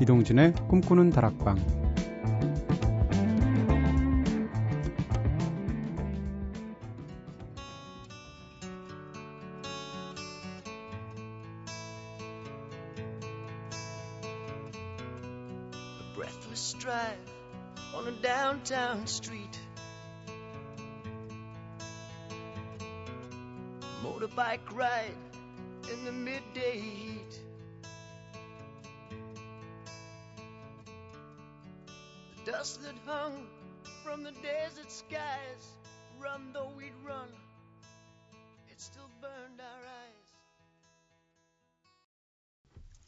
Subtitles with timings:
[0.00, 1.79] 이동진의 꿈꾸는 다락방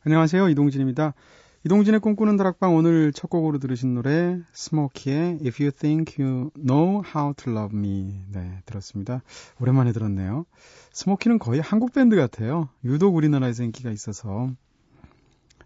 [0.04, 0.48] 안녕하세요.
[0.48, 1.14] 이동진입니다.
[1.64, 7.34] 이동진의 꿈꾸는 다락방 오늘 첫 곡으로 들으신 노래 스모키의 If You Think You Know How
[7.34, 9.22] to Love Me 네 들었습니다.
[9.60, 10.44] 오랜만에 들었네요.
[10.92, 12.68] 스모키는 거의 한국 밴드 같아요.
[12.84, 14.50] 유독 우리나라에서 인기가 있어서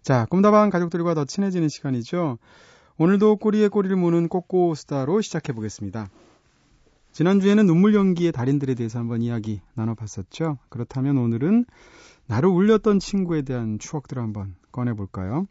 [0.03, 2.37] 자 꿈다방 가족들과 더 친해지는 시간이죠.
[2.99, 6.11] 오늘도 꼬리에 꼬리를 무는 꼬꼬 스타로 시작해 보겠습니다.
[7.11, 10.59] 지난주에는 눈물 연기의 달인들에 대해서 한번 이야기 나눠봤었죠.
[10.69, 11.65] 그렇다면 오늘은
[12.27, 15.47] 나를 울렸던 친구에 대한 추억들을 한번 꺼내볼까요?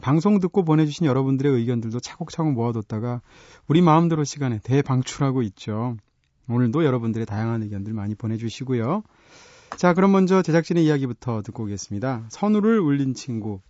[0.00, 3.20] 방송 듣고 보내주신 여러분들의 의견들도 차곡차곡 모아뒀다가
[3.68, 5.96] 우리 마음대로 시간에 대방출하고 있죠.
[6.48, 9.02] 오늘도 여러분들의 다양한 의견들 많이 보내주시고요.
[9.76, 12.24] 자, 그럼 먼저 제작진의 이야기부터 듣고 오겠습니다.
[12.30, 13.60] 선우를 울린 친구.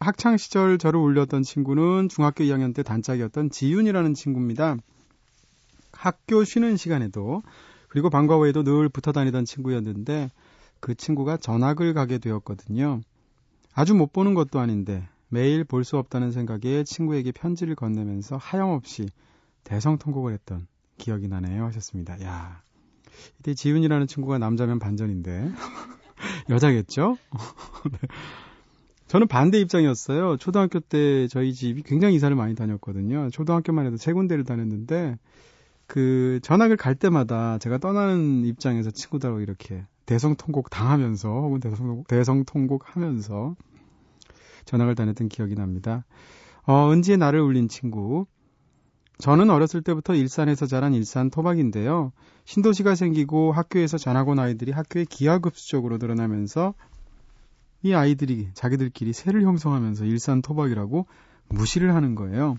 [0.00, 4.76] 학창 시절 저를 울렸던 친구는 중학교 2학년 때 단짝이었던 지윤이라는 친구입니다.
[5.92, 7.42] 학교 쉬는 시간에도
[7.88, 10.30] 그리고 방과 후에도 늘 붙어 다니던 친구였는데
[10.80, 13.00] 그 친구가 전학을 가게 되었거든요.
[13.74, 19.08] 아주 못 보는 것도 아닌데 매일 볼 수 없다는 생각에 친구에게 편지를 건네면서 하염없이
[19.64, 20.66] 대성통곡을 했던
[20.98, 22.20] 기억이 나네요 하셨습니다.
[22.22, 22.62] 야
[23.38, 25.52] 이때 지훈이라는 친구가 남자면 반전인데
[26.50, 27.16] 여자겠죠?
[27.92, 27.98] 네.
[29.06, 30.36] 저는 반대 입장이었어요.
[30.36, 33.30] 초등학교 때 저희 집이 굉장히 이사를 많이 다녔거든요.
[33.30, 35.18] 초등학교만 해도 세 군데를 다녔는데
[35.86, 42.08] 그 전학을 갈 때마다 제가 떠나는 입장에서 친구들하고 이렇게 대성 통곡 당하면서 혹은 대성 통곡,
[42.08, 43.54] 대성 통곡 하면서
[44.64, 46.04] 전학을 다녔던 기억이 납니다.
[46.66, 48.26] 어, 은지의 나를 울린 친구.
[49.18, 52.10] 저는 어렸을 때부터 일산에서 자란 일산 토박인데요.
[52.44, 56.74] 신도시가 생기고 학교에서 온 아이들이 학교에 기하급수적으로 늘어나면서
[57.82, 61.06] 이 아이들이 자기들끼리 새를 형성하면서 일산 토박이라고
[61.50, 62.56] 무시를 하는 거예요.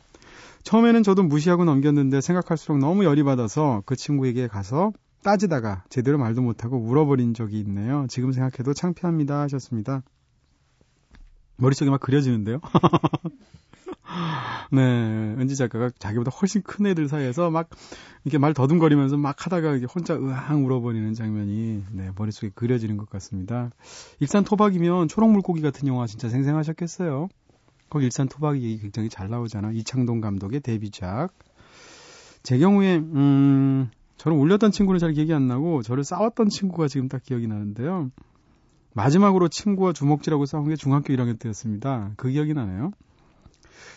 [0.63, 6.77] 처음에는 저도 무시하고 넘겼는데 생각할수록 너무 열이 받아서 그 친구에게 가서 따지다가 제대로 말도 못하고
[6.77, 8.05] 울어버린 적이 있네요.
[8.09, 10.03] 지금 생각해도 창피합니다 하셨습니다.
[11.57, 12.59] 머릿속에 막 그려지는데요.
[14.71, 14.81] 네,
[15.37, 17.69] 은지 작가가 자기보다 훨씬 큰 애들 사이에서 막
[18.23, 23.71] 이렇게 말 더듬거리면서 막 하다가 혼자 으앙 울어버리는 장면이 네, 머릿속에 그려지는 것 같습니다.
[24.19, 27.29] 일산 토박이면 초록 물고기 같은 영화 진짜 생생하셨겠어요.
[27.89, 29.71] 거기 일산 토박이 얘기 굉장히 잘 나오잖아.
[29.71, 31.33] 이창동 감독의 데뷔작.
[32.43, 37.23] 제 경우에 음 저를 울렸던 친구는 잘 기억이 안 나고 저를 싸웠던 친구가 지금 딱
[37.23, 38.11] 기억이 나는데요.
[38.93, 42.11] 마지막으로 친구와 주먹질하고 싸운 게 중학교 1학년 때였습니다.
[42.17, 42.91] 그 기억이 나네요.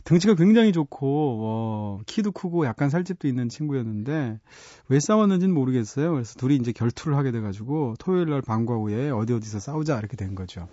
[0.05, 4.41] 등치가 굉장히 좋고 어, 키도 크고 약간 살집도 있는 친구였는데
[4.89, 6.13] 왜 싸웠는지는 모르겠어요.
[6.13, 10.35] 그래서 둘이 이제 결투를 하게 돼가지고 토요일 날 방과 후에 어디 어디서 싸우자 이렇게 된
[10.35, 10.69] 거죠.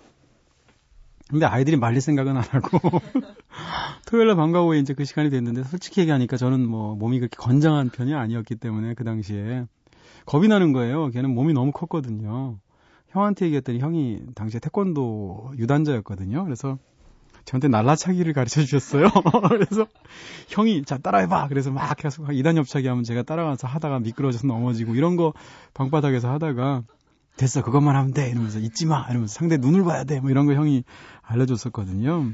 [1.32, 2.78] 근데 아이들이 말릴 생각은 안 하고
[4.06, 7.88] 토요일 날 방과 후에 이제 그 시간이 됐는데 솔직히 얘기하니까 저는 뭐 몸이 그렇게 건장한
[7.88, 9.64] 편이 아니었기 때문에 그 당시에
[10.26, 11.08] 겁이 나는 거예요.
[11.08, 12.58] 걔는 몸이 너무 컸거든요.
[13.08, 16.44] 형한테 얘기했더니 형이 당시에 태권도 유단자였거든요.
[16.44, 16.76] 그래서
[17.46, 19.08] 저한테 날라차기를 가르쳐 주셨어요.
[19.48, 19.86] 그래서
[20.48, 21.48] 형이 자 따라해봐.
[21.48, 25.32] 그래서 막 계속 이단 옆차기 하면 제가 따라가서 하다가 미끄러져서 넘어지고 이런 거
[25.72, 26.82] 방바닥에서 하다가
[27.36, 30.52] 됐어 그것만 하면 돼 이러면서 잊지 마 이러면서 상대 눈을 봐야 돼 뭐 이런 거
[30.52, 30.84] 형이
[31.22, 32.32] 알려줬었거든요.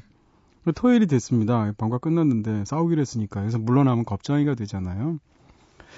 [0.74, 1.72] 토요일이 됐습니다.
[1.78, 5.18] 방과 끝났는데 싸우기로 했으니까 그래서 물러나면 겁쟁이가 되잖아요.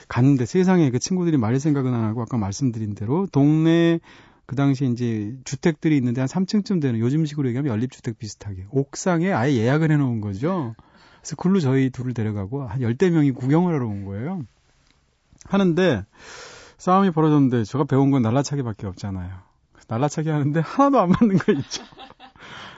[0.08, 3.98] 갔는데 세상에 그 친구들이 말릴 생각은 안 하고 아까 말씀드린 대로 동네
[4.46, 9.90] 그 당시에 이제 주택들이 있는데 한 3층쯤 되는 요즘식으로 얘기하면 연립주택 비슷하게 옥상에 아예 예약을
[9.92, 10.74] 해놓은 거죠.
[11.20, 14.42] 그래서 글로 저희 둘을 데려가고 한 열대 명이 구경을 하러 온 거예요.
[15.46, 16.04] 하는데
[16.78, 19.30] 싸움이 벌어졌는데 제가 배운 건 날라차기밖에 없잖아요.
[19.86, 21.82] 날라차기 하는데 하나도 안 맞는 거 있죠.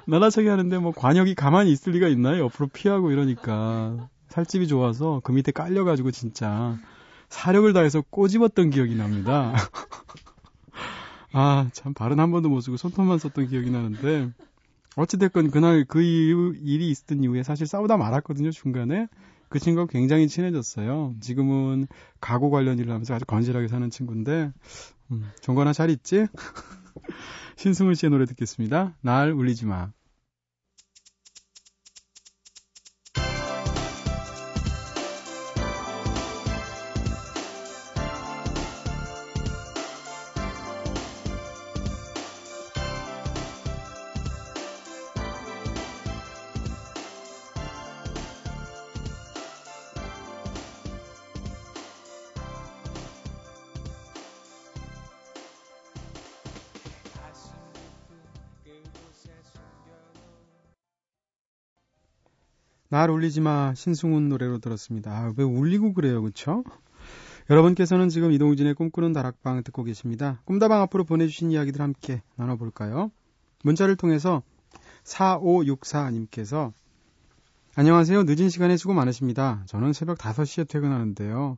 [0.07, 2.45] 날라차기 하는데 뭐 관역이 가만히 있을 리가 있나요?
[2.45, 6.79] 옆으로 피하고 이러니까 살집이 좋아서 그 밑에 깔려가지고 진짜
[7.29, 9.55] 사력을 다해서 꼬집었던 기억이 납니다.
[11.33, 14.31] 아, 참, 발은 한 번도 못 쓰고 손톱만 썼던 기억이 나는데,
[14.97, 19.09] 어찌됐건 그날 그 이후, 일이 있었던 이후에 사실 싸우다 말았거든요, 중간에.
[19.49, 21.15] 그 친구가 굉장히 친해졌어요.
[21.21, 21.87] 지금은
[22.21, 24.53] 가구 관련 일을 하면서 아주 건실하게 사는 친구인데,
[25.11, 26.27] 음, 정건아 잘 있지?
[27.57, 28.97] 신승훈 씨의 노래 듣겠습니다.
[29.01, 29.93] 날 울리지 마.
[62.93, 65.11] 날 울리지 마 신승훈 노래로 들었습니다.
[65.13, 66.63] 아, 왜 울리고 그래요, 그쵸?
[67.49, 70.43] 여러분께서는 지금 이동진의 꿈꾸는 다락방 듣고 계십니다.
[70.45, 73.11] 꿈다방 앞으로 보내주신 이야기들 함께 나눠볼까요?
[73.65, 74.43] 문자를 통해서
[75.05, 76.75] 4564님께서
[77.77, 78.25] 안녕하세요.
[78.25, 79.63] 늦은 시간에 수고 많으십니다.
[79.69, 81.57] 저는 새벽 5시에 퇴근하는데요.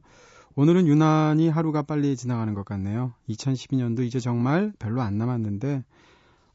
[0.54, 3.12] 오늘은 유난히 하루가 빨리 지나가는 것 같네요.
[3.28, 5.82] 2012년도 이제 정말 별로 안 남았는데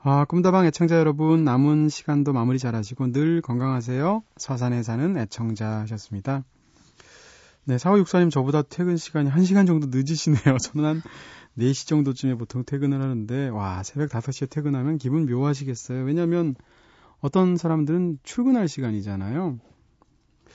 [0.01, 4.23] 아, 꿈다방 애청자 여러분 남은 시간도 마무리 잘하시고 늘 건강하세요.
[4.37, 6.45] 서산에 사는 애청자 하셨습니다.
[7.65, 10.57] 네, 4564님 저보다 퇴근 시간이 1시간 정도 늦으시네요.
[10.63, 11.01] 저는 한
[11.57, 16.05] 4시 정도쯤에 보통 퇴근을 하는데 와, 새벽 5시에 퇴근하면 기분 묘하시겠어요.
[16.05, 16.55] 왜냐면
[17.19, 19.59] 어떤 사람들은 출근할 시간이잖아요.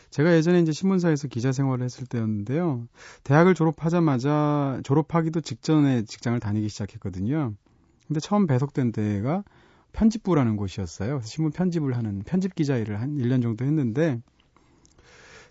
[0.09, 2.89] 제가 예전에 이제 신문사에서 기자 생활을 했을 때였는데요.
[3.25, 7.53] 대학을 졸업하자마자 졸업하기도 직전에 직장을 다니기 시작했거든요.
[8.07, 9.45] 근데 처음 배속된 데가
[9.93, 11.21] 편집부라는 곳이었어요.
[11.23, 14.21] 신문 편집을 하는 편집 기자 일을 한 1년 정도 했는데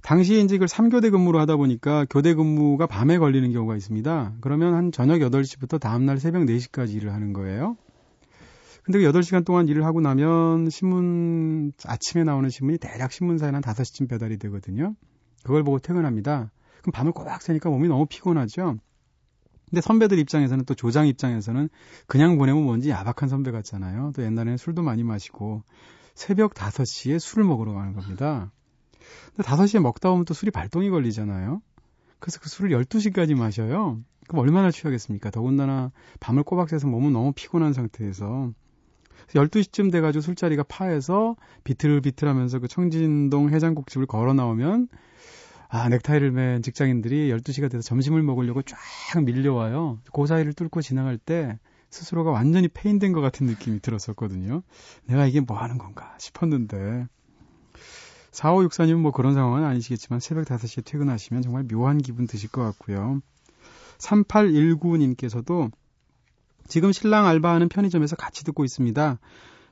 [0.03, 4.33] 당시에 이제 이걸 3교대 근무로 하다 보니까 교대 근무가 밤에 걸리는 경우가 있습니다.
[4.41, 7.77] 그러면 한 저녁 8시부터 다음날 새벽 4시까지 일을 하는 거예요.
[8.83, 14.09] 근데 그 8시간 동안 일을 하고 나면 신문, 아침에 나오는 신문이 대략 신문사에 한 5시쯤
[14.09, 14.93] 배달이 되거든요.
[15.43, 16.51] 그걸 보고 퇴근합니다.
[16.81, 18.77] 그럼 밤을 꼬박 새니까 몸이 너무 피곤하죠?
[19.73, 21.67] 근데 선배들 입장에서는 또 조장 입장에서는
[22.05, 24.11] 그냥 보내면 뭔지 야박한 선배 같잖아요.
[24.15, 25.63] 또 옛날에는 술도 많이 마시고
[26.13, 28.51] 새벽 5시에 술을 먹으러 가는 겁니다.
[29.35, 31.59] 근데 5시에 먹다 보면 또 술이 발동이 걸리잖아요.
[32.19, 33.99] 그래서 그 술을 12시까지 마셔요.
[34.27, 35.31] 그럼 얼마나 취하겠습니까?
[35.31, 38.51] 더군다나 밤을 꼬박 새서 몸은 너무 피곤한 상태에서
[39.29, 44.87] 12시쯤 돼가지고 술자리가 파해서 비틀비틀 하면서 그 청진동 해장국집을 걸어 나오면
[45.75, 48.77] 아, 넥타이를 맨 직장인들이 12시가 돼서 점심을 먹으려고 쫙
[49.23, 49.97] 밀려와요.
[50.13, 51.57] 그 사이를 뚫고 지나갈 때
[51.89, 54.61] 스스로가 완전히 페인된 것 같은 느낌이 들었었거든요.
[55.05, 57.07] 내가 이게 뭐 하는 건가 싶었는데.
[58.33, 63.21] 4564님은 뭐 그런 상황은 아니시겠지만 새벽 5시에 퇴근하시면 정말 묘한 기분 드실 것 같고요.
[63.97, 65.71] 3819님께서도
[66.67, 69.17] 지금 신랑 알바하는 편의점에서 같이 듣고 있습니다.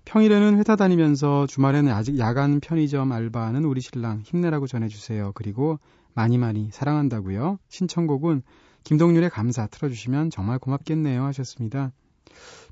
[0.05, 5.31] 평일에는 회사 다니면서 주말에는 아직 야간 편의점 알바하는 우리 신랑 힘내라고 전해주세요.
[5.35, 5.79] 그리고
[6.13, 7.59] 많이 많이 사랑한다고요.
[7.69, 8.41] 신청곡은
[8.83, 11.91] 김동률의 감사 틀어주시면 정말 고맙겠네요 하셨습니다.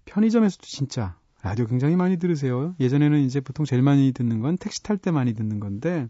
[0.05, 2.75] 편의점에서도 진짜 라디오 굉장히 많이 들으세요.
[2.79, 6.07] 예전에는 이제 보통 제일 많이 듣는 건 택시 탈 때 많이 듣는 건데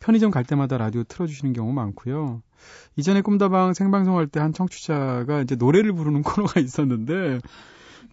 [0.00, 2.42] 편의점 갈 때마다 라디오 틀어주시는 경우 많고요.
[2.96, 7.40] 이전에 꿈다방 생방송할 때 한 청취자가 이제 노래를 부르는 코너가 있었는데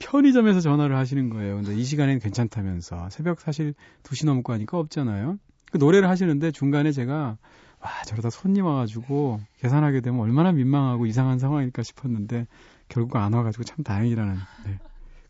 [0.02, 1.56] 편의점에서 전화를 하시는 거예요.
[1.56, 5.38] 근데 이 시간에는 괜찮다면서 새벽 사실 2시 넘고 하니까 없잖아요.
[5.72, 7.38] 그 노래를 하시는데 중간에 제가
[7.80, 12.48] 와 저러다 손님 와가지고 계산하게 되면 얼마나 민망하고 이상한 상황일까 싶었는데
[12.90, 14.80] 결국 안 와가지고 참 다행이라는 네.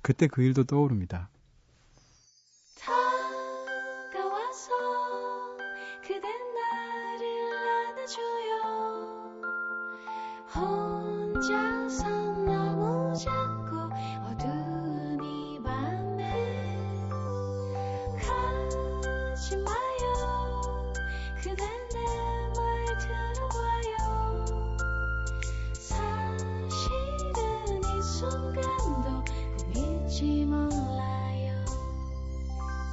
[0.01, 1.29] 그때 그 일도 떠오릅니다.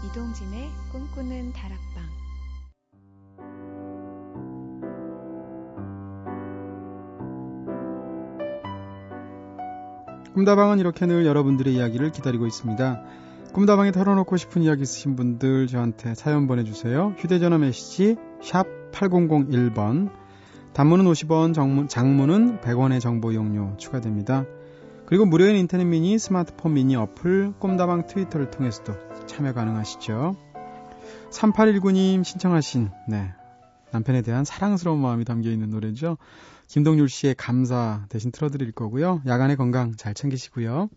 [0.08, 2.02] 이동진의 꿈꾸는 다락방
[10.32, 13.02] 꿈다방은 이렇게 늘 여러분들의 이야기를 기다리고 있습니다.
[13.52, 17.14] 꿈다방에 털어놓고 싶은 이야기 있으신 분들 저한테 사연 보내주세요.
[17.18, 20.10] 휴대전화 메시지 샵 8001번
[20.72, 24.46] 단문은 50원, 정문, 장문은 100원의 정보 용료 추가됩니다.
[25.04, 30.37] 그리고 무료인 인터넷 미니, 스마트폰 미니 어플, 꿈다방 트위터를 통해서도 참여 가능하시죠.
[31.30, 33.32] 3819님 신청하신 네,
[33.92, 36.18] 남편에 대한 사랑스러운 마음이 담겨 있는 노래죠.
[36.66, 39.23] 김동률 씨의 감사 대신 틀어드릴 거고요.
[39.26, 40.88] 야간의 건강 잘 챙기시고요.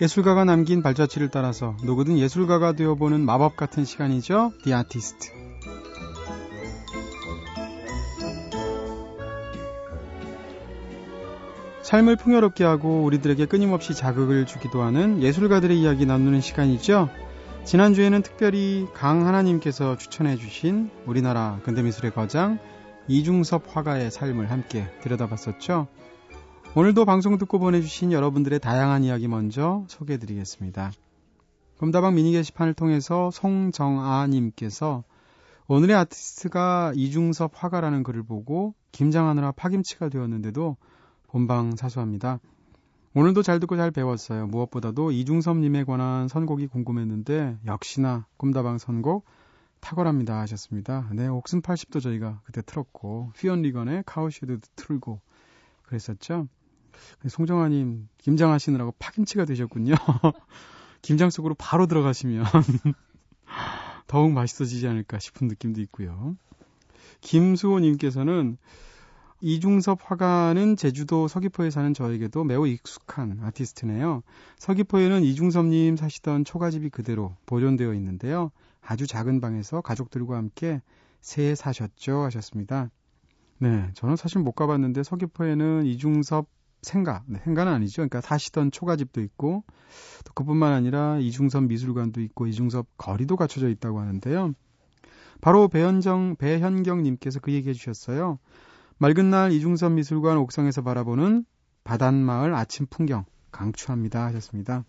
[0.00, 4.52] 예술가가 남긴 발자취를 따라서 누구든 예술가가 되어보는 마법 같은 시간이죠.
[4.62, 5.30] The Artist.
[11.82, 17.10] 삶을 풍요롭게 하고 우리들에게 끊임없이 자극을 주기도 하는 예술가들의 이야기 나누는 시간이죠.
[17.64, 22.58] 지난주에는 특별히 강 하나님께서 추천해 주신 우리나라 근대미술의 거장
[23.08, 25.88] 이중섭 화가의 삶을 함께 들여다봤었죠.
[26.76, 30.92] 오늘도 방송 듣고 보내주신 여러분들의 다양한 이야기 먼저 소개해 드리겠습니다.
[31.78, 35.02] 검다방 미니 게시판을 통해서 송정아님께서
[35.66, 40.76] 오늘의 아티스트가 이중섭 화가라는 글을 보고 김장하느라 파김치가 되었는데도
[41.26, 42.38] 본방 사수합니다.
[43.14, 44.46] 오늘도 잘 듣고 잘 배웠어요.
[44.46, 49.24] 무엇보다도 이중섭님에 관한 선곡이 궁금했는데 역시나 꿈다방 선곡
[49.80, 51.10] 탁월합니다 하셨습니다.
[51.14, 55.20] 네, 옥슨 80도 저희가 그때 틀었고 휘언 리건의 카우슈드도 틀고
[55.82, 56.46] 그랬었죠.
[57.28, 59.94] 송정아님 김장하시느라고 파김치가 되셨군요.
[61.02, 62.44] 김장 속으로 바로 들어가시면
[64.06, 66.36] 더욱 맛있어지지 않을까 싶은 느낌도 있고요.
[67.20, 68.58] 김수호님께서는
[69.42, 74.22] 이중섭 화가는 제주도 서귀포에 사는 저에게도 매우 익숙한 아티스트네요.
[74.58, 78.50] 서귀포에는 이중섭님 사시던 초가집이 그대로 보존되어 있는데요.
[78.82, 80.82] 아주 작은 방에서 가족들과 함께
[81.20, 82.90] 새해 사셨죠 하셨습니다.
[83.58, 86.46] 네, 저는 사실 못 가봤는데 서귀포에는 이중섭
[86.82, 87.96] 생가, 네, 생가는 아니죠.
[87.96, 89.64] 그러니까 사시던 초가집도 있고
[90.24, 94.54] 또 그뿐만 아니라 이중섭 미술관도 있고 이중섭 거리도 갖춰져 있다고 하는데요.
[95.40, 98.38] 바로 배현정 배현경 님께서 그 얘기해 주셨어요.
[98.98, 101.44] 맑은 날 이중섭 미술관 옥상에서 바라보는
[101.84, 104.84] 바닷마을 아침 풍경 강추합니다 하셨습니다.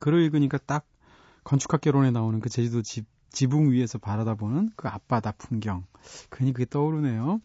[0.00, 0.84] 글을 읽으니까 딱
[1.44, 5.84] 건축학개론에 나오는 그 제주도 집, 지붕 위에서 바라다보는 그 앞바다 풍경.
[6.30, 7.40] 괜히 그게 떠오르네요.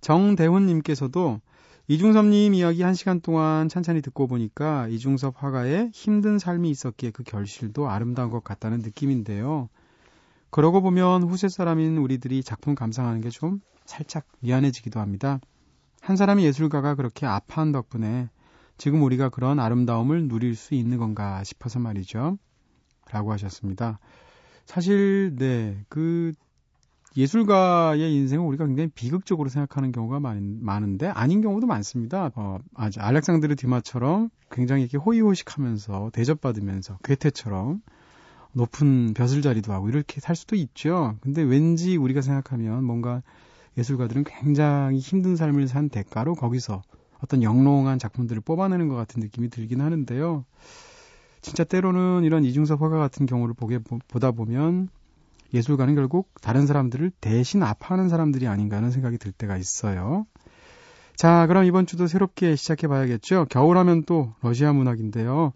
[0.00, 1.40] 정대훈님께서도
[1.88, 7.88] 이중섭님 이야기 한 시간 동안 찬찬히 듣고 보니까 이중섭 화가의 힘든 삶이 있었기에 그 결실도
[7.88, 9.68] 아름다운 것 같다는 느낌인데요.
[10.50, 15.40] 그러고 보면 후세 사람인 우리들이 작품 감상하는 게 좀 살짝 미안해지기도 합니다.
[16.00, 18.28] 한 사람의 예술가가 그렇게 아파한 덕분에
[18.78, 22.36] 지금 우리가 그런 아름다움을 누릴 수 있는 건가 싶어서 말이죠.
[23.10, 23.98] 라고 하셨습니다.
[24.66, 26.32] 사실, 네, 그
[27.16, 32.30] 예술가의 인생을 우리가 굉장히 비극적으로 생각하는 경우가 많, 많은데 아닌 경우도 많습니다.
[32.34, 37.80] 어, 아주 알렉산드르 디마처럼 굉장히 이렇게 호의호식하면서 대접받으면서 괴테처럼
[38.52, 41.16] 높은 벼슬자리도 하고 이렇게 살 수도 있죠.
[41.20, 43.22] 근데 왠지 우리가 생각하면 뭔가
[43.78, 46.82] 예술가들은 굉장히 힘든 삶을 산 대가로 거기서
[47.22, 50.44] 어떤 영롱한 작품들을 뽑아내는 것 같은 느낌이 들긴 하는데요.
[51.40, 54.88] 진짜 때로는 이런 이중섭 화가 같은 경우를 보게 보다 보면
[55.56, 60.26] 예술가는 결국 다른 사람들을 대신 아파하는 사람들이 아닌가 하는 생각이 들 때가 있어요.
[61.16, 63.46] 자, 그럼 이번 주도 새롭게 시작해 봐야겠죠.
[63.48, 65.52] 겨울하면 또 러시아 문학인데요.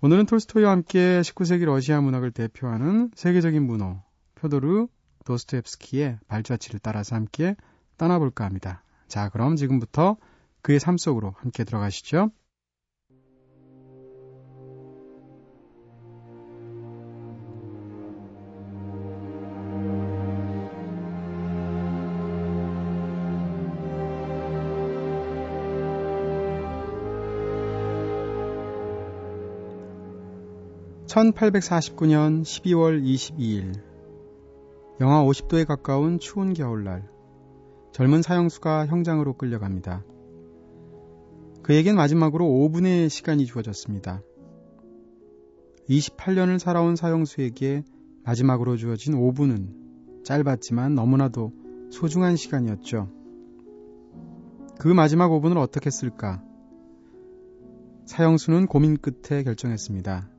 [0.00, 4.02] 오늘은 톨스토이와 함께 19세기 러시아 문학을 대표하는 세계적인 문호
[4.34, 4.86] 표도르
[5.24, 7.56] 도스토옙스키의 발자취를 따라서 함께
[7.96, 8.82] 떠나볼까 합니다.
[9.08, 10.16] 자, 그럼 지금부터
[10.62, 12.30] 그의 삶 속으로 함께 들어가시죠.
[31.14, 33.80] 1849년 12월 22일
[35.00, 37.08] 영하 50도에 가까운 추운 겨울날
[37.92, 40.04] 젊은 사형수가 형장으로 끌려갑니다.
[41.62, 44.22] 그에겐 마지막으로 5분의 시간이 주어졌습니다.
[45.88, 47.84] 28년을 살아온 사형수에게
[48.24, 51.52] 마지막으로 주어진 5분은 짧았지만 너무나도
[51.92, 53.08] 소중한 시간이었죠.
[54.80, 56.42] 그 마지막 5분을 어떻게 쓸까?
[58.06, 60.33] 사형수는 고민 끝에 결정했습니다.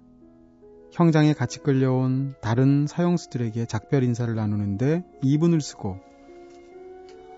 [0.96, 6.00] 형장에 같이 끌려온 다른 사형수들에게 작별 인사를 나누는데 2분을 쓰고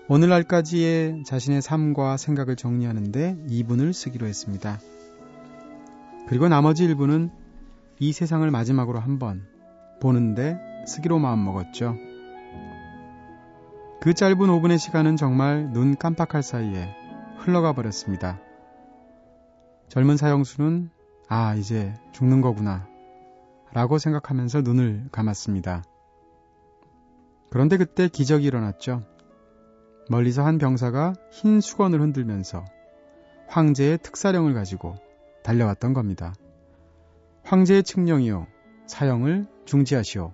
[0.06, 4.78] 오늘날까지의 자신의 삶과 생각을 정리하는데 2분을 쓰기로 했습니다.
[6.28, 7.32] 그리고 나머지 1분은
[7.98, 9.44] 이 세상을 마지막으로 한번
[10.00, 11.96] 보는데 쓰기로 마음먹었죠.
[14.00, 16.94] 그 짧은 5분의 시간은 정말 눈 깜빡할 사이에
[17.38, 18.38] 흘러가 버렸습니다.
[19.88, 20.90] 젊은 사형수는
[21.28, 22.86] 아, 이제 죽는 거구나
[23.72, 25.84] 라고 생각하면서 눈을 감았습니다.
[27.50, 29.02] 그런데 그때 기적이 일어났죠.
[30.10, 32.64] 멀리서 한 병사가 흰 수건을 흔들면서
[33.46, 34.96] 황제의 특사령을 가지고
[35.42, 36.34] 달려왔던 겁니다.
[37.44, 38.46] 황제의 칙령이요.
[38.86, 40.32] 사형을 중지하시오.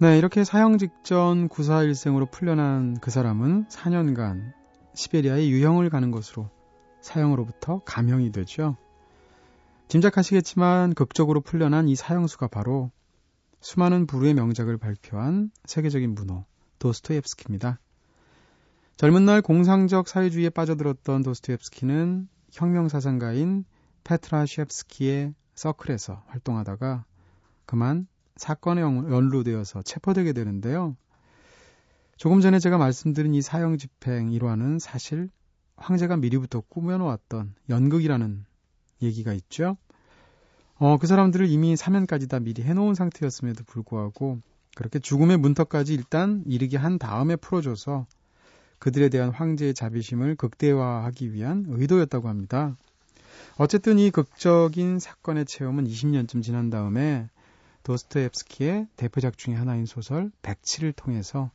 [0.00, 4.52] 네, 이렇게 사형 직전 구사일생으로 풀려난 그 사람은 4년간
[4.94, 6.48] 시베리아에 유형을 가는 것으로
[7.00, 8.76] 사형으로부터 감형이 되죠.
[9.88, 12.90] 짐작하시겠지만 극적으로 풀려난 이 사형수가 바로
[13.60, 16.44] 수많은 부르의 명작을 발표한 세계적인 문호
[16.78, 17.78] 도스토옙스키입니다.
[18.96, 23.64] 젊은 날 공상적 사회주의에 빠져들었던 도스토옙스키는 혁명사상가인
[24.04, 27.04] 페트라 셰프스키의 서클에서 활동하다가
[27.66, 30.96] 그만 사건에 연루되어서 체포되게 되는데요.
[32.16, 35.28] 조금 전에 제가 말씀드린 이 사형 집행 일화는 사실
[35.76, 38.44] 황제가 미리부터 꾸며놓았던 연극이라는
[39.02, 39.76] 얘기가 있죠.
[40.76, 44.38] 어, 그 사람들을 이미 사면까지 다 미리 해놓은 상태였음에도 불구하고
[44.74, 48.06] 그렇게 죽음의 문턱까지 일단 이르게 한 다음에 풀어줘서
[48.78, 52.76] 그들에 대한 황제의 자비심을 극대화하기 위한 의도였다고 합니다.
[53.56, 57.28] 어쨌든 이 극적인 사건의 체험은 20년쯤 지난 다음에
[57.84, 61.50] 도스토옙스키의 대표작 중의 하나인 소설 백치를 통해서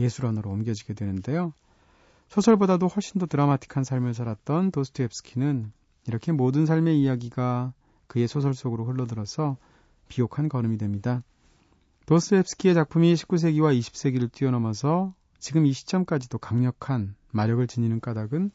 [0.00, 1.52] 예술원으로 옮겨지게 되는데요.
[2.28, 5.72] 소설보다도 훨씬 더 드라마틱한 삶을 살았던 도스토옙스키는
[6.06, 7.72] 이렇게 모든 삶의 이야기가
[8.06, 9.56] 그의 소설 속으로 흘러들어서
[10.08, 11.22] 비옥한 걸음이 됩니다.
[12.06, 18.50] 도스토옙스키의 작품이 19세기와 20세기를 뛰어넘어서 지금 이 시점까지도 강력한 마력을 지니는 까닭은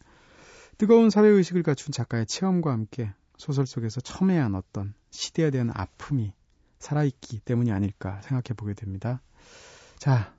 [0.77, 6.34] 뜨거운 사회의식을 갖춘 작가의 체험과 함께 소설 속에서 첨예한 어떤 시대에 대한 아픔이
[6.79, 9.21] 살아있기 때문이 아닐까 생각해 보게 됩니다.
[9.97, 10.35] 자,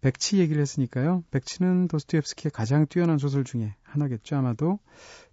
[0.00, 1.24] 백치 얘기를 했으니까요.
[1.30, 4.36] 백치는 도스토옙스키의 가장 뛰어난 소설 중에 하나겠죠.
[4.36, 4.78] 아마도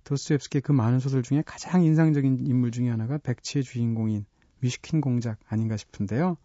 [0.03, 4.25] 도스토옙스키의 그 많은 소설 중에 가장 인상적인 인물 중에 하나가 백치의 주인공인
[4.61, 6.37] 위시킨 공작 아닌가 싶은데요.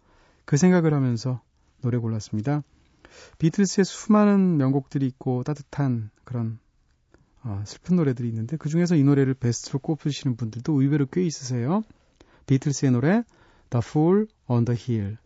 [0.45, 1.41] 그 생각을 하면서
[1.81, 2.63] 노래 골랐습니다.
[3.39, 6.59] 비틀스의 수많은 명곡들이 있고 따뜻한 그런
[7.43, 11.83] 어, 슬픈 노래들이 있는데 그 중에서 이 노래를 베스트로 꼽으시는 분들도 의외로 꽤 있으세요.
[12.47, 13.23] 비틀스의 노래
[13.69, 15.17] The Fool on the Hill.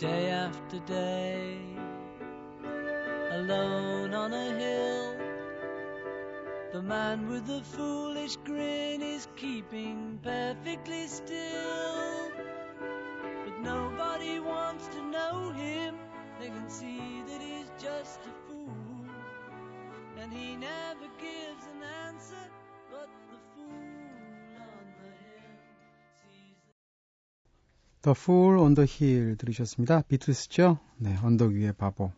[0.00, 1.58] Day after day,
[3.32, 5.14] alone on a hill,
[6.72, 12.30] the man with the foolish grin is keeping perfectly still.
[13.44, 15.96] But nobody wants to know him,
[16.40, 19.04] they can see that he's just a fool,
[20.18, 22.48] and he never gives an answer,
[28.02, 28.14] the...
[28.16, 30.02] Fool on the Hill 들으셨습니다.
[30.02, 30.78] 비틀스죠?
[30.98, 32.12] 네, 언덕 위의 바보.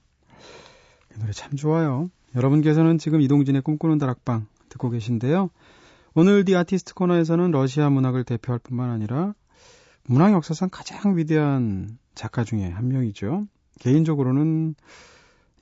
[1.14, 2.10] 이 노래 참 좋아요.
[2.34, 5.50] 여러분께서는 지금 이동진의 꿈꾸는 다락방 듣고 계신데요.
[6.14, 9.34] 오늘 디 아티스트 코너에서는 러시아 문학을 대표할 뿐만 아니라
[10.04, 13.46] 문학 역사상 가장 위대한 작가 중에 한 명이죠.
[13.78, 14.74] 개인적으로는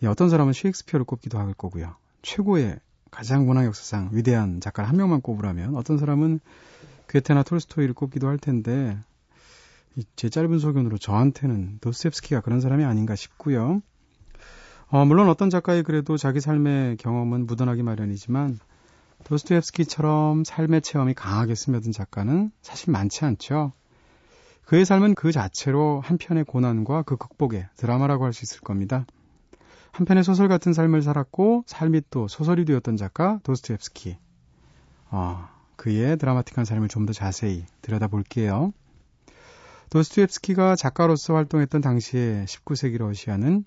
[0.07, 1.95] 어떤 사람은 셰익스피어를 꼽기도 할 거고요.
[2.23, 2.79] 최고의
[3.11, 6.41] 가장 문학 역사상 위대한 작가 한 명만 꼽으라면 어떤 사람은
[7.09, 8.99] 괴테나 톨스토이를 꼽기도 할 텐데
[10.17, 13.83] 제 짧은 소견으로 저한테는 도스옙스키가 그런 사람이 아닌가 싶고요.
[14.89, 18.59] 어, 물론 어떤 작가의 그래도 자기 삶의 경험은 묻어나기 마련이지만
[19.25, 23.73] 도스토옙스키처럼 삶의 체험이 강하게 스며든 작가는 사실 많지 않죠.
[24.65, 29.05] 그의 삶은 그 자체로 한편의 고난과 그 극복의 드라마라고 할 수 있을 겁니다.
[29.93, 34.17] 한편의 소설 같은 삶을 살았고 삶이 또 소설이 되었던 작가 도스토옙스키.
[35.11, 38.73] 어, 그의 드라마틱한 삶을 좀 더 자세히 들여다볼게요.
[39.91, 43.65] 도스토옙스키가 작가로서 활동했던 당시의 19세기 러시아는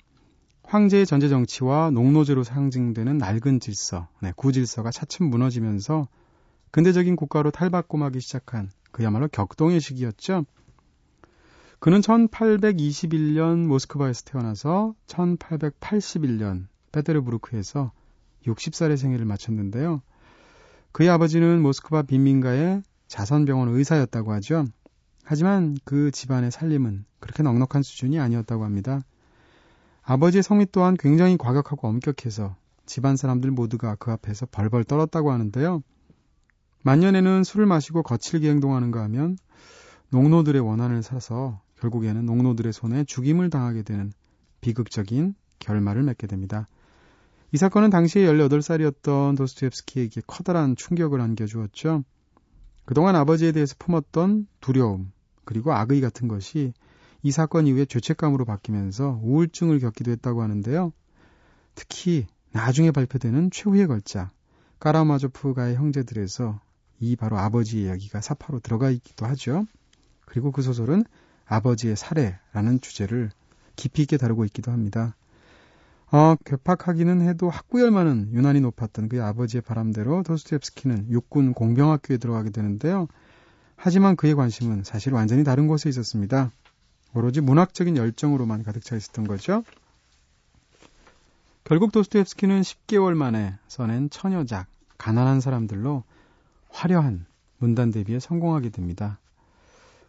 [0.63, 6.07] 황제의 전제 정치와 농노제로 상징되는 낡은 질서, 네, 구질서가 차츰 무너지면서
[6.71, 10.45] 근대적인 국가로 탈바꿈하기 시작한 그야말로 격동의 시기였죠.
[11.79, 17.91] 그는 1821년 모스크바에서 태어나서 1881년 페테르부르크에서
[18.45, 20.01] 60살의 생애를 마쳤는데요.
[20.93, 24.65] 그의 아버지는 모스크바 빈민가의 자선병원 의사였다고 하죠.
[25.23, 29.01] 하지만 그 집안의 살림은 그렇게 넉넉한 수준이 아니었다고 합니다.
[30.03, 32.55] 아버지의 성미 또한 굉장히 과격하고 엄격해서
[32.85, 35.81] 집안 사람들 모두가 그 앞에서 벌벌 떨었다고 하는데요.
[36.83, 39.37] 만년에는 술을 마시고 거칠게 행동하는가 하면
[40.09, 44.11] 농노들의 원한을 사서 결국에는 농노들의 손에 죽임을 당하게 되는
[44.59, 46.67] 비극적인 결말을 맺게 됩니다.
[47.53, 52.03] 이 사건은 당시에 18살이었던 도스토옙스키에게 커다란 충격을 안겨주었죠.
[52.83, 55.12] 그동안 아버지에 대해서 품었던 두려움,
[55.45, 56.73] 그리고 악의 같은 것이
[57.21, 60.91] 이 사건 이후에 죄책감으로 바뀌면서 우울증을 겪기도 했다고 하는데요.
[61.75, 64.31] 특히 나중에 발표되는 최후의 걸작,
[64.79, 66.59] 까라마조프가의 형제들에서
[66.99, 69.65] 이 바로 아버지의 이야기가 사파로 들어가 있기도 하죠.
[70.25, 71.05] 그리고 그 소설은
[71.45, 73.31] 아버지의 살해라는 주제를
[73.75, 75.15] 깊이 있게 다루고 있기도 합니다.
[76.11, 83.07] 어, 괴팍하기는 해도 학구열만은 유난히 높았던 그의 아버지의 바람대로 도스토옙스키는 육군 공병학교에 들어가게 되는데요.
[83.85, 86.51] 하지만 그의 관심은 사실 완전히 다른 곳에 있었습니다.
[87.13, 89.65] 오로지 문학적인 열정으로만 가득 차 있었던 거죠.
[91.65, 94.67] 결국 도스토옙스키는 10개월 만에 써낸 처녀작
[94.97, 96.05] 가난한 사람들로
[96.69, 97.25] 화려한
[97.57, 99.19] 문단 데뷔에 성공하게 됩니다.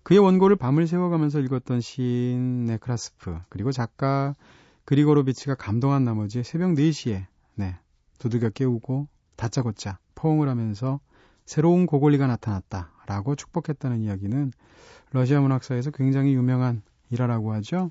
[0.05, 4.37] 그의 원고를 밤을 새워가면서 읽었던 시인 네크라스프 그리고 작가
[4.85, 7.77] 그리고로비치가 감동한 나머지 새벽 4시에 네,
[8.21, 11.01] 두들겨 깨우고 다짜고짜 포옹을 하면서
[11.45, 14.53] 새로운 고골리가 나타났다 라고 축복했다는 이야기는
[15.13, 17.91] 러시아 문학사에서 굉장히 유명한 일화라고 하죠.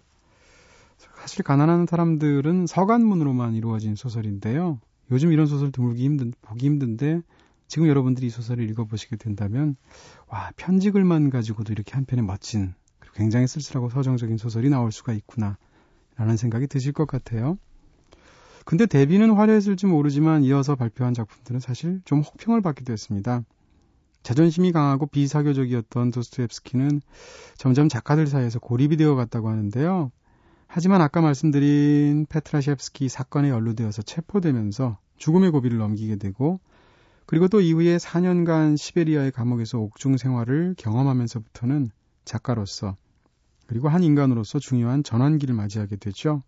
[1.21, 4.79] 사실 가난한 사람들은 서간문으로만 이루어진 소설인데요.
[5.11, 7.21] 요즘 이런 소설 드물기 힘든 보기 힘든데
[7.67, 9.75] 지금 여러분들이 이 소설을 읽어보시게 된다면
[10.27, 15.57] 와 편지글만 가지고도 이렇게 한 편의 멋진 그리고 굉장히 쓸쓸하고 서정적인 소설이 나올 수가 있구나
[16.15, 17.57] 라는 생각이 드실 것 같아요.
[18.65, 23.43] 근데 데뷔는 화려했을지 모르지만 이어서 발표한 작품들은 사실 좀 혹평을 받기도 했습니다.
[24.23, 27.01] 자존심이 강하고 비사교적이었던 도스토옙스키는
[27.57, 30.11] 점점 작가들 사이에서 고립이 되어 갔다고 하는데요.
[30.67, 36.59] 하지만 아까 말씀드린 페트라셰프스키 사건에 연루되어서 체포되면서 죽음의 고비를 넘기게 되고
[37.25, 41.91] 그리고 또 이후에 4년간 시베리아의 감옥에서 옥중 생활을 경험하면서부터는
[42.25, 42.95] 작가로서
[43.67, 46.43] 그리고 한 인간으로서 중요한 전환기를 맞이하게 되죠.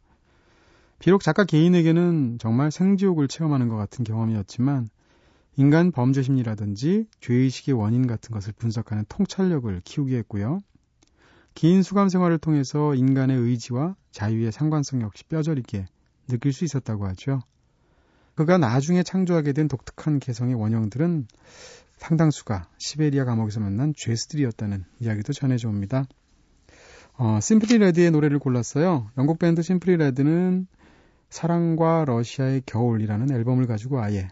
[1.00, 4.90] 비록 작가 개인에게는 정말 생지옥을 체험하는 것 같은 경험이었지만
[5.58, 10.62] 인간 범죄 심리라든지 죄의식의 원인 같은 것을 분석하는 통찰력을 키우게 했고요.
[11.54, 15.86] 긴 수감 생활을 통해서 인간의 의지와 자유의 상관성 역시 뼈저리게
[16.28, 17.40] 느낄 수 있었다고 하죠.
[18.36, 21.28] 그가 나중에 창조하게 된 독특한 개성의 원형들은
[21.96, 26.06] 상당수가 시베리아 감옥에서 만난 죄수들이었다는 이야기도 전해져 옵니다.
[27.18, 29.10] 어, Simply Red의 노래를 골랐어요.
[29.18, 30.68] 영국 밴드 Simply Red는
[31.30, 34.30] 사랑과 러시아의 겨울이라는 앨범을 가지고 아예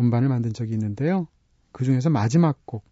[0.00, 1.26] 음반을 만든 적이 있는데요.
[1.72, 2.84] 그 중에서 마지막 곡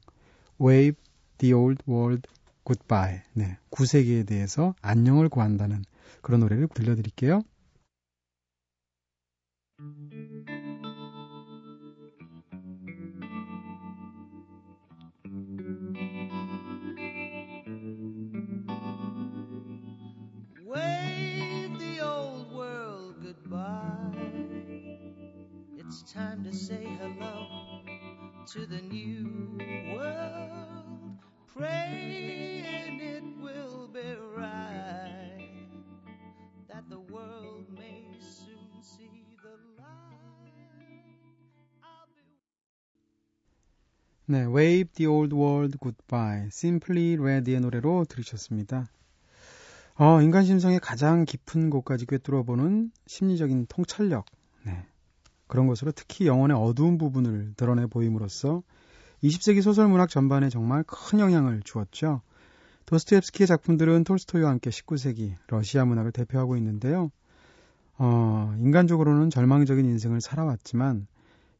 [0.61, 0.97] Wave
[1.39, 2.29] the Old World
[2.65, 5.85] Goodbye 네, 구세기에 대해서 안녕을 구한다는
[6.23, 7.43] 그런 노래를 들려드릴게요.
[28.57, 29.59] To the new
[29.93, 31.21] world,
[31.53, 35.69] praying it will be right,
[36.67, 39.11] that the world may soon see
[39.43, 40.17] the light.
[44.27, 44.33] Be...
[44.33, 48.89] 네, Wave the Old World Goodbye, Simply Red의 노래로 들으셨습니다.
[49.97, 54.25] 어, 인간 심성의 가장 깊은 곳까지 꿰뚫어보는 심리적인 통찰력.
[54.65, 54.87] 네.
[55.47, 58.63] 그런 것으로 특히 영혼의 어두운 부분을 드러내 보임으로써
[59.23, 62.23] 20세기 소설 문학 전반에 정말 큰 영향을 주었죠.
[62.87, 67.11] 도스토옙스키의 작품들은 톨스토이와 함께 19세기 러시아 문학을 대표하고 있는데요.
[67.99, 71.07] 어, 인간적으로는 절망적인 인생을 살아왔지만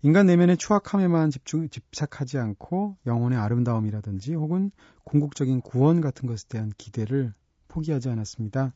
[0.03, 4.71] 인간 내면의 추악함에만 집중, 집착하지 않고 영혼의 아름다움이라든지 혹은
[5.05, 7.33] 궁극적인 구원 같은 것에 대한 기대를
[7.69, 8.73] 포기하지 않았습니다.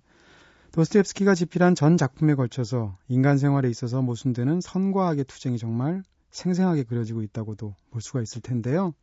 [0.72, 7.22] 도스토옙스키가 집필한 전 작품에 걸쳐서 인간 생활에 있어서 모순되는 선과 악의 투쟁이 정말 생생하게 그려지고
[7.22, 8.94] 있다고도 볼 수가 있을 텐데요.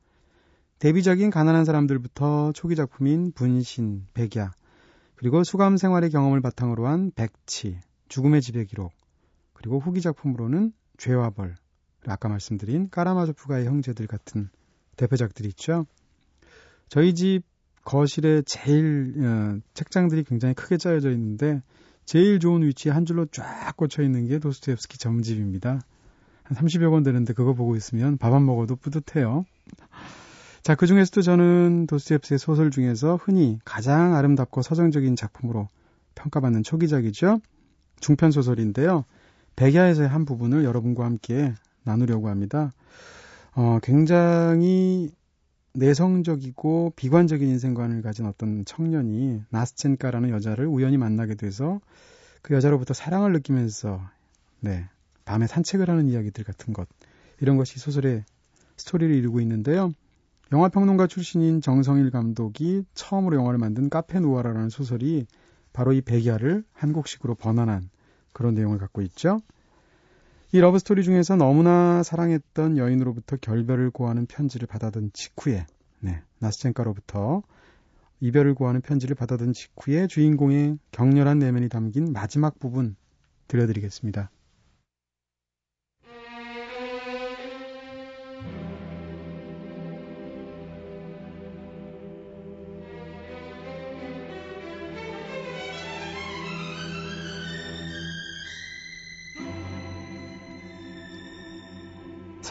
[0.80, 4.54] 데뷔작인 가난한 사람들부터 초기 작품인 분신, 백야,
[5.16, 8.94] 그리고 수감 생활의 경험을 바탕으로 한 백치, 죽음의 지배 기록,
[9.52, 11.56] 그리고 후기 작품으로는 죄와 벌,
[12.06, 14.50] 아까 말씀드린 까라마조프가의 형제들 같은
[14.96, 15.86] 대표작들이 있죠.
[16.88, 17.42] 저희 집
[17.88, 21.62] 거실에 제일 어, 책장들이 굉장히 크게 짜여져 있는데
[22.04, 25.80] 제일 좋은 위치에 한 줄로 쫙 꽂혀 있는 게 도스토옙스키 전집입니다.
[26.44, 29.46] 한 30여 권 되는데 그거 보고 있으면 밥 안 먹어도 뿌듯해요.
[30.64, 35.70] 자, 그 중에서도 저는 도스토옙스의 소설 중에서 흔히 가장 아름답고 서정적인 작품으로
[36.16, 37.40] 평가받는 초기작이죠.
[38.02, 39.06] 중편 소설인데요.
[39.56, 41.54] 백야에서의 한 부분을 여러분과 함께
[41.86, 42.74] 나누려고 합니다.
[43.56, 45.10] 어, 굉장히
[45.78, 51.80] 내성적이고 비관적인 인생관을 가진 어떤 청년이 나스첸카라는 여자를 우연히 만나게 돼서
[52.42, 54.02] 그 여자로부터 사랑을 느끼면서
[54.60, 54.90] 네
[55.26, 56.88] 밤에 산책을 하는 이야기들 같은 것
[57.40, 58.24] 이런 것이 소설의
[58.76, 59.92] 스토리를 이루고 있는데요.
[60.52, 65.28] 영화 평론가 출신인 정성일 감독이 처음으로 영화를 만든 카페 노아라라는 소설이
[65.74, 67.90] 바로 이 백야를 한국식으로 번안한
[68.34, 69.42] 그런 내용을 갖고 있죠.
[70.54, 75.66] 이 러브 스토리 중에서 너무나 사랑했던 여인으로부터 결별을 고하는 편지를 받아든 직후에,
[76.00, 77.44] 네, 나스첸카로부터
[78.22, 82.96] 이별을 고하는 편지를 받아든 직후에 주인공의 격렬한 내면이 담긴 마지막 부분,
[83.50, 84.30] 들려드리겠습니다.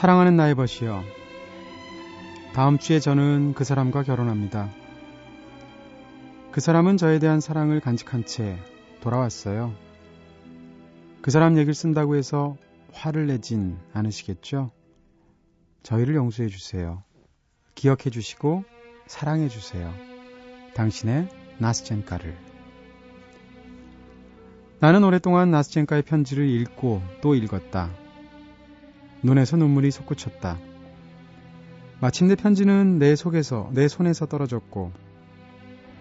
[0.07, 1.03] 사랑하는 나의 버시여.
[2.55, 4.71] 다음 주에 저는 그 사람과 결혼합니다.
[6.53, 8.57] 그 사람은 저에 대한 사랑을 간직한 채
[9.01, 9.75] 돌아왔어요.
[11.23, 12.57] 그 사람 얘기를 쓴다고 해서
[12.93, 14.71] 화를 내진 않으시겠죠?
[15.83, 17.03] 저희를 용서해 주세요.
[17.75, 18.63] 기억해 주시고
[19.09, 19.93] 사랑해 주세요.
[20.75, 22.33] 당신의 나스젠카를.
[24.79, 28.06] 나는 오랫동안 나스젠카의 편지를 읽고 또 읽었다.
[29.23, 30.59] 눈에서 눈물이 솟구쳤다.
[32.01, 34.93] 마침내 편지는 내 속에서, 내 손에서 떨어졌고,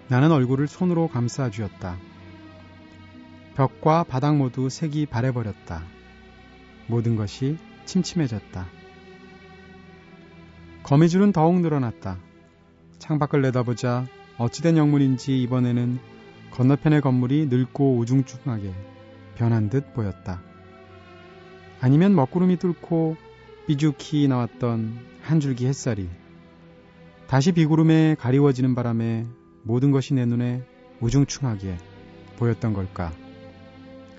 [0.08, 1.98] 나는 얼굴을 손으로 감싸 주었다.
[3.56, 5.82] 벽과 바닥 모두 색이 바래버렸다.
[6.88, 8.68] 모든 것이 침침해졌다.
[10.84, 12.18] 거미줄은 더욱 늘어났다.
[13.00, 14.06] 창밖을 내다보자
[14.38, 16.00] 어찌된 영문인지 이번에는
[16.52, 18.74] 건너편의 건물이 늙고 우중충하게
[19.36, 20.42] 변한 듯 보였다.
[21.80, 23.18] 아니면 먹구름이 뚫고
[23.68, 26.10] 삐죽히 나왔던 한 줄기 햇살이
[27.28, 29.26] 다시 비구름에 가리워지는 바람에
[29.64, 30.64] 모든 것이 내 눈에
[31.02, 31.78] 우중충하게
[32.38, 33.12] 보였던 걸까?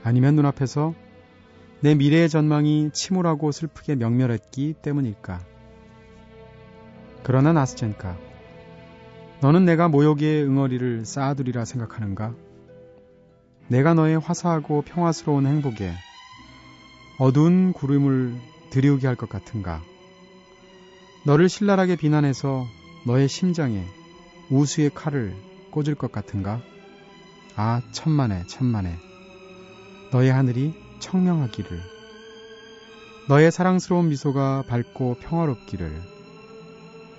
[0.02, 0.94] 아니면 눈앞에서
[1.80, 5.40] 내 미래의 전망이 침울하고 슬프게 명멸했기 때문일까?
[7.22, 8.16] 그러나 나스젠카,
[9.40, 12.34] 너는 내가 모욕의 응어리를 쌓아두리라 생각하는가?
[13.68, 15.92] 내가 너의 화사하고 평화스러운 행복에
[17.18, 18.38] 어두운 구름을
[18.70, 19.82] 드리우게 할 것 같은가?
[21.24, 22.66] 너를 신랄하게 비난해서
[23.06, 23.84] 너의 심장에
[24.50, 25.34] 우수의 칼을
[25.70, 26.60] 꽂을 것 같은가?
[27.56, 28.98] 아, 천만에, 천만에.
[30.12, 31.80] 너의 하늘이 청명하기를.
[33.28, 36.02] 너의 사랑스러운 미소가 밝고 평화롭기를.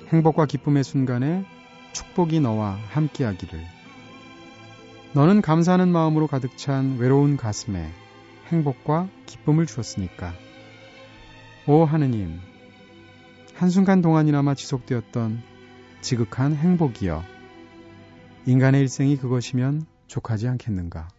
[0.09, 1.43] 행복과 기쁨의 순간에
[1.93, 3.59] 축복이 너와 함께하기를.
[5.13, 7.91] 너는 감사하는 마음으로 가득 찬 외로운 가슴에
[8.47, 10.33] 행복과 기쁨을 주었으니까.
[11.67, 12.39] 오 하느님,
[13.55, 15.41] 한순간 동안이나마 지속되었던
[16.01, 17.23] 지극한 행복이여.
[18.45, 21.09] 인간의 일생이 그것이면 족하지 않겠는가.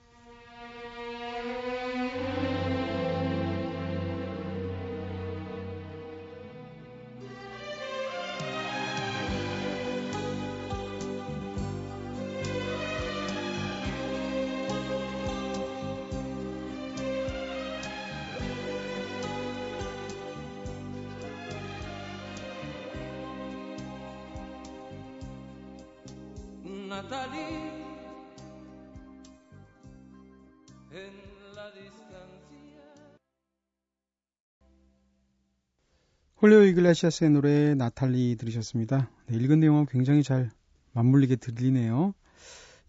[36.40, 39.11] 홀리오 이글레시아스의 노래 나탈리 들으셨습니다.
[39.27, 40.51] 네, 읽은 내용은 굉장히 잘
[40.92, 42.14] 맞물리게 들리네요.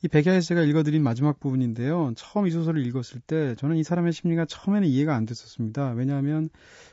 [0.02, 2.14] 이 백야에스가 읽어드린 마지막 부분인데요.
[2.16, 5.92] 처음 이 소설을 읽었을 때 저는 이 사람의 심리가 처음에는 이해가 안 됐었습니다.
[5.92, 6.50] 왜냐하면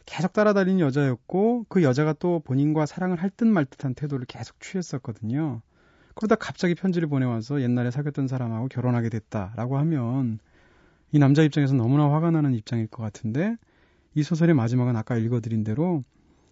[0.07, 5.61] 계속 따라다니는 여자였고 그 여자가 또 본인과 사랑을 할 듯 말 듯한 태도를 계속 취했었거든요.
[6.15, 10.39] 그러다 갑자기 편지를 보내와서 옛날에 사귀었던 사람하고 결혼하게 됐다라고 하면
[11.13, 13.57] 이 남자 입장에서 너무나 화가 나는 입장일 것 같은데
[14.15, 16.05] 이 소설의 마지막은 아까 읽어드린 대로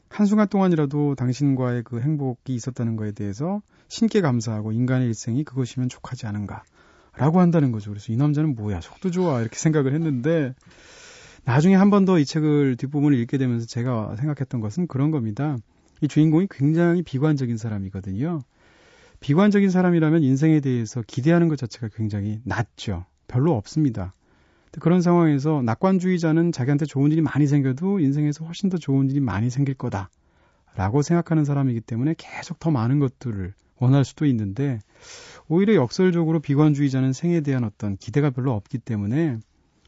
[0.09, 6.63] 한순간 동안이라도 당신과의 그 행복이 있었다는 거에 대해서 신께 감사하고 인간의 일생이 그것이면 족하지 않은가
[7.17, 7.91] 라고 한다는 거죠.
[7.91, 10.55] 그래서 이 남자는 뭐야 속도 좋아 이렇게 생각을 했는데
[11.45, 15.57] 나중에 한 번 더 이 책을 뒷부분을 읽게 되면서 제가 생각했던 것은 그런 겁니다.
[16.01, 18.41] 이 주인공이 굉장히 비관적인 사람이거든요.
[19.21, 23.05] 비관적인 사람이라면 인생에 대해서 기대하는 것 자체가 굉장히 낮죠.
[23.27, 24.15] 별로 없습니다.
[24.81, 29.75] 그런 상황에서 낙관주의자는 자기한테 좋은 일이 많이 생겨도 인생에서 훨씬 더 좋은 일이 많이 생길
[29.75, 30.11] 거다.
[30.77, 34.81] 라고 생각하는 사람이기 때문에 계속 더 많은 것들을 원할 수도 있는데
[35.49, 39.39] 오히려 역설적으로 비관주의자는 생에 대한 어떤 기대가 별로 없기 때문에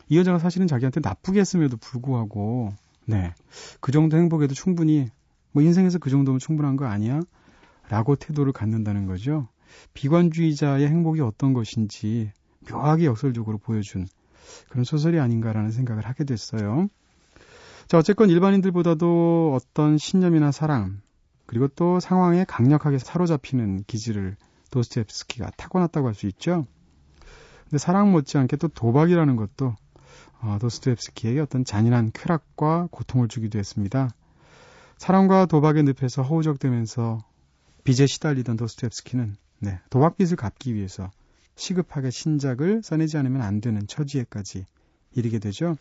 [0.08, 2.72] 이 여자가 사실은 자기한테 나쁘게 했음에도 불구하고
[3.06, 3.34] 네.
[3.80, 5.08] 그 정도 행복에도 충분히
[5.52, 7.20] 뭐 인생에서 그 정도면 충분한 거 아니야?
[7.88, 9.48] 라고 태도를 갖는다는 거죠.
[9.94, 12.30] 비관주의자의 행복이 어떤 것인지
[12.70, 14.06] 묘하게 역설적으로 보여준
[14.68, 16.88] 그런 소설이 아닌가라는 생각을 하게 됐어요.
[17.88, 21.00] 자, 어쨌건 일반인들보다도 어떤 신념이나 사랑,
[21.46, 24.36] 그리고 또 상황에 강력하게 사로잡히는 기질을
[24.70, 26.66] 도스토옙스키가 타고났다고 할 수 있죠.
[27.64, 29.74] 근데 사랑 못지않게 또 도박이라는 것도
[30.40, 34.10] 어, 도스토옙스키에게 어떤 잔인한 쾌락과 고통을 주기도 했습니다.
[34.98, 37.24] 사랑과 도박의 늪에서 허우적대면서
[37.84, 41.10] 빚에 시달리던 도스토옙스키는 네, 도박빚을 갚기 위해서
[41.56, 44.64] 시급하게 신작을 써내지 않으면 안 되는 처지에까지
[45.14, 45.76] 이르게 되죠.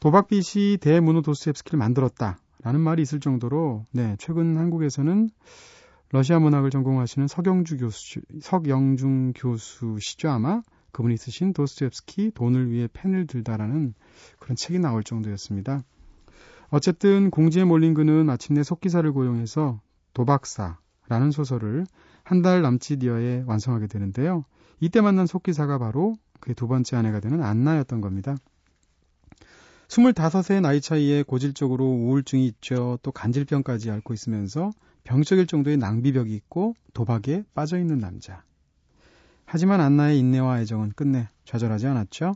[0.00, 5.30] 도박빚이 대문호 도스옙스키를 만들었다라는 말이 있을 정도로 네, 최근 한국에서는
[6.12, 10.62] 러시아 문학을 전공하시는 서경주 교수, 석영중 교수시죠 아마
[10.92, 13.92] 그분이 쓰신 도스토옙스키 돈을 위해 펜을 들다라는
[14.38, 15.82] 그런 책이 나올 정도였습니다.
[16.68, 19.80] 어쨌든 공지에 몰린 그는 마침내 속기사를 고용해서
[20.14, 21.86] 도박사라는 소설을
[22.22, 24.44] 한 달 남짓 이하에 완성하게 되는데요.
[24.80, 28.36] 이때 만난 속기사가 바로 그의 두 번째 아내가 되는 안나였던 겁니다.
[29.88, 32.98] 25세 나이 차이에 고질적으로 우울증이 있죠.
[33.02, 34.70] 또 간질병까지 앓고 있으면서
[35.04, 38.42] 병적일 정도의 낭비벽이 있고 도박에 빠져 있는 남자.
[39.44, 42.34] 하지만 안나의 인내와 애정은 끝내 좌절하지 않았죠.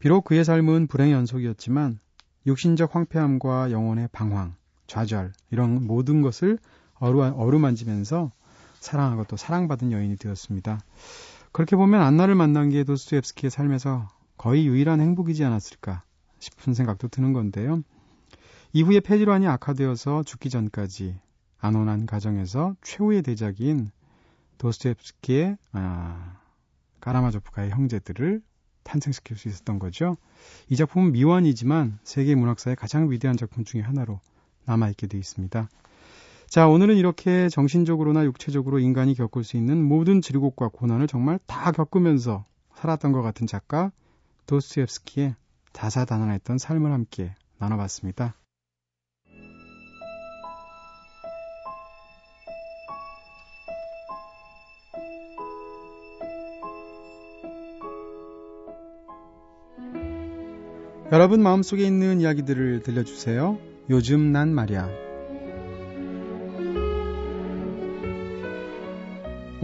[0.00, 2.00] 비록 그의 삶은 불행의 연속이었지만
[2.46, 4.56] 육신적 황폐함과 영혼의 방황,
[4.88, 6.58] 좌절 이런 모든 것을
[6.94, 8.32] 어루, 어루만지면서
[8.80, 10.80] 사랑하고 또 사랑받은 여인이 되었습니다.
[11.52, 16.02] 그렇게 보면 안나를 만난 게 도스토옙스키의 삶에서 거의 유일한 행복이지 않았을까
[16.38, 17.82] 싶은 생각도 드는 건데요.
[18.72, 21.14] 이후에 폐질환이 악화되어서 죽기 전까지
[21.58, 23.90] 안온한 가정에서 최후의 대작인
[24.58, 26.40] 도스토옙스키의 아,
[27.00, 28.42] 까라마조프가의 형제들을
[28.82, 30.16] 탄생시킬 수 있었던 거죠.
[30.68, 34.20] 이 작품은 미완이지만 세계 문학사의 가장 위대한 작품 중의 하나로
[34.64, 35.68] 남아있게 되어 있습니다.
[36.52, 42.44] 자, 오늘은 이렇게 정신적으로나 육체적으로 인간이 겪을 수 있는 모든 즐겁과 고난을 정말 다 겪으면서
[42.74, 43.90] 살았던 것 같은 작가
[44.44, 45.34] 도스토옙스키의
[45.72, 48.34] 다사다난했던 삶을 함께 나눠봤습니다.
[61.12, 63.56] 여러분 마음속에 있는 이야기들을 들려주세요.
[63.88, 65.01] 요즘 난 말이야.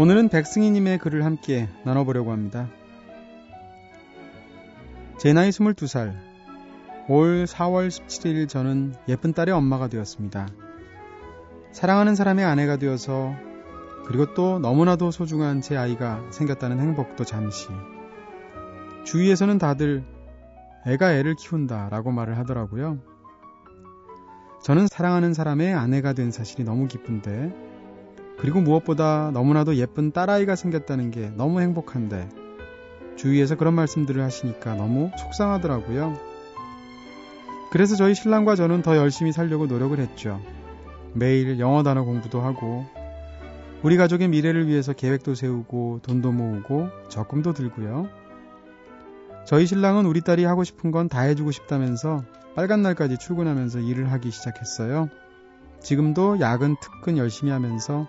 [0.01, 2.69] 오늘은 백승희님의 글을 함께 나눠보려고 합니다.
[5.19, 6.15] 제 나이 22살.
[7.09, 10.47] 올 4월 17일 저는 예쁜 딸의 엄마가 되었습니다.
[11.73, 13.35] 사랑하는 사람의 아내가 되어서
[14.07, 17.67] 그리고 또 너무나도 소중한 제 아이가 생겼다는 행복도 잠시.
[19.03, 20.05] 주위에서는 다들
[20.87, 23.01] 애가 애를 키운다 라고 말을 하더라고요.
[24.63, 27.68] 저는 사랑하는 사람의 아내가 된 사실이 너무 기쁜데,
[28.39, 32.29] 그리고 무엇보다 너무나도 예쁜 딸아이가 생겼다는 게 너무 행복한데,
[33.17, 36.17] 주위에서 그런 말씀들을 하시니까 너무 속상하더라고요.
[37.71, 40.41] 그래서 저희 신랑과 저는 더 열심히 살려고 노력을 했죠.
[41.15, 42.87] 매일 영어 단어 공부도 하고,
[43.83, 48.09] 우리 가족의 미래를 위해서 계획도 세우고, 돈도 모으고, 적금도 들고요.
[49.47, 52.23] 저희 신랑은 우리 딸이 하고 싶은 건 다 해주고 싶다면서
[52.55, 55.09] 빨간 날까지 출근하면서 일을 하기 시작했어요.
[55.81, 58.09] 지금도 야근 특근 열심히 하면서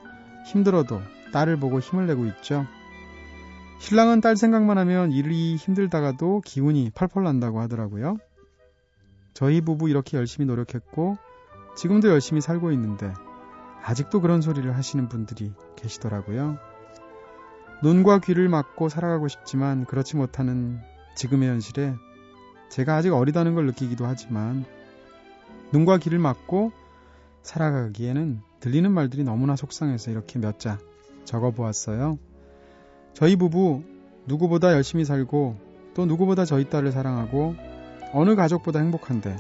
[0.50, 2.66] 힘들어도 딸을 보고 힘을 내고 있죠.
[3.80, 8.18] 신랑은 딸 생각만 하면 일이 힘들다가도 기운이 펄펄 난다고 하더라고요.
[9.34, 11.18] 저희 부부 이렇게 열심히 노력했고
[11.78, 13.14] 지금도 열심히 살고 있는데
[13.84, 16.58] 아직도 그런 소리를 하시는 분들이 계시더라고요.
[17.84, 20.80] 눈과 귀를 막고 살아가고 싶지만 그렇지 못하는
[21.16, 21.94] 지금의 현실에
[22.70, 24.66] 제가 아직 어리다는 걸 느끼기도 하지만
[25.72, 26.72] 눈과 귀를 막고
[27.44, 30.78] 살아가기에는 들리는 말들이 너무나 속상해서 이렇게 몇 자
[31.26, 32.18] 적어 보았어요.
[33.14, 33.84] 저희 부부
[34.26, 35.58] 누구보다 열심히 살고
[35.94, 37.56] 또 누구보다 저희 딸을 사랑하고
[38.14, 39.36] 어느 가족보다 행복한데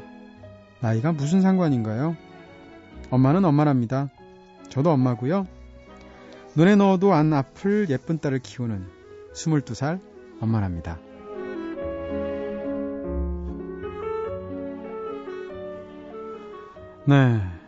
[0.81, 2.15] 나이가 무슨 상관인가요?
[3.09, 4.09] 엄마는 엄마랍니다.
[4.69, 5.47] 저도 엄마고요.
[6.55, 8.87] 눈에 넣어도 안 아플 예쁜 딸을 키우는
[9.33, 9.99] 22살
[10.41, 10.99] 엄마랍니다.
[17.05, 17.58] 네.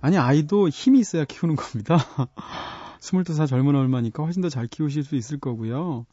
[0.00, 1.96] 아니, 아이도 힘이 있어야 키우는 겁니다.
[3.00, 6.06] 22살 젊은 얼마니까 훨씬 더 잘 키우실 수 있을 거고요.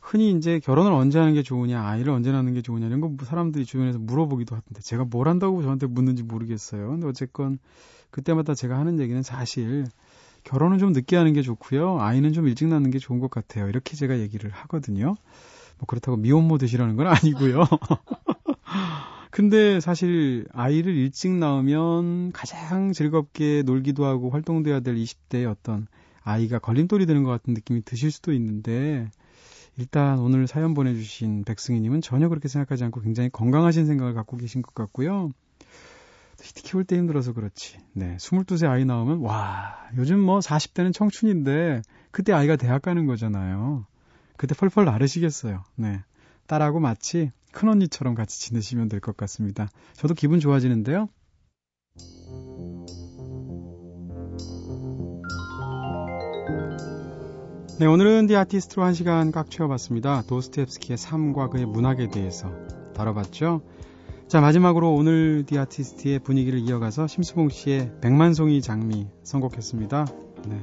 [0.00, 3.64] 흔히 이제 결혼을 언제 하는 게 좋으냐, 아이를 언제 낳는 게 좋으냐, 이런 거 사람들이
[3.64, 6.88] 주변에서 물어보기도 하던데, 제가 뭘 한다고 저한테 묻는지 모르겠어요.
[6.90, 7.58] 근데 어쨌건,
[8.10, 9.86] 그때마다 제가 하는 얘기는 사실,
[10.44, 12.00] 결혼은 좀 늦게 하는 게 좋고요.
[12.00, 13.66] 아이는 좀 일찍 낳는 게 좋은 것 같아요.
[13.68, 15.14] 이렇게 제가 얘기를 하거든요.
[15.78, 17.64] 뭐 그렇다고 미혼모 되시라는 건 아니고요.
[19.34, 25.88] 근데 사실 아이를 일찍 낳으면 가장 즐겁게 놀기도 하고 활동도 해야 될 20대의 어떤
[26.22, 29.10] 아이가 걸림돌이 되는 것 같은 느낌이 드실 수도 있는데
[29.76, 34.72] 일단 오늘 사연 보내주신 백승희님은 전혀 그렇게 생각하지 않고 굉장히 건강하신 생각을 갖고 계신 것
[34.72, 35.30] 같고요.
[36.38, 37.78] 키울 때 힘들어서 그렇지.
[37.92, 38.16] 네.
[38.18, 41.82] 22세 아이 나오면, 와, 요즘 뭐 40대는 청춘인데,
[42.12, 43.84] 그때 아이가 대학 가는 거잖아요.
[44.36, 45.64] 그때 펄펄 나르시겠어요.
[45.74, 46.04] 네.
[46.46, 49.68] 딸하고 마치 큰언니처럼 같이 지내시면 될 것 같습니다.
[49.94, 51.08] 저도 기분 좋아지는데요.
[57.80, 60.22] 네, 오늘은 디 아티스트로 한 시간 꽉 채워봤습니다.
[60.28, 62.52] 도스토옙스키의 삶과 그의 문학에 대해서
[62.94, 63.62] 다뤄봤죠.
[64.28, 70.06] 자, 마지막으로 오늘 The Artist의 분위기를 이어가서 심수봉 씨의 백만송이 장미 선곡했습니다.
[70.48, 70.62] 네.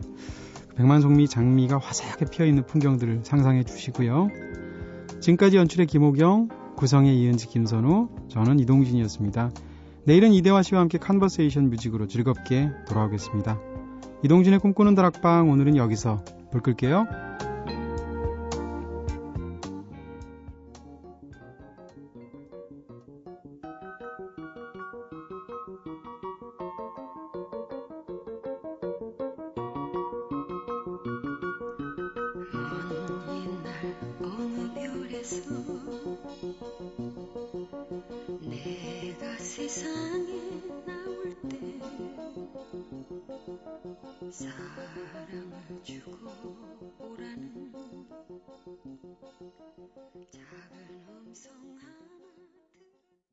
[0.78, 4.30] 백만송이 장미가 화사하게 피어있는 풍경들을 상상해 주시고요.
[5.20, 6.48] 지금까지 연출의 김호경,
[6.82, 9.52] 구성의 이은지 김선우, 저는 이동진이었습니다.
[10.06, 13.60] 내일은 이대화 씨와 함께 conversation music으로 즐겁게 돌아오겠습니다.
[14.24, 17.06] 이동진의 꿈꾸는 다락방 오늘은 여기서 불 끌게요.